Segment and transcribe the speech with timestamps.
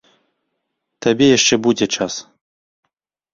[1.07, 2.13] Табе яшчэ будзе час.